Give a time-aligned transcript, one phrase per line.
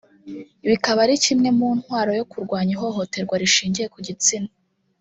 [0.69, 4.49] bikaba ari kimwe mu ntwaro yo kurwanya ihohoterwa rishingiye ku gitsina